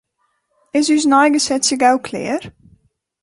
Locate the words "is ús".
0.77-1.05